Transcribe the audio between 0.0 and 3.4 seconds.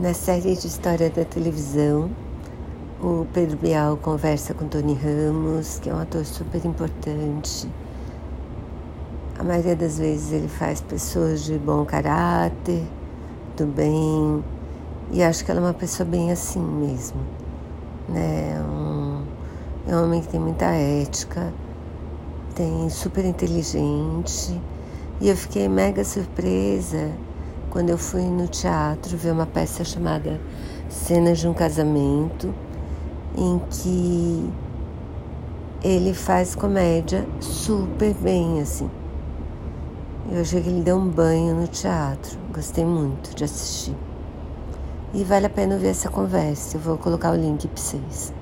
Na série de história da televisão, o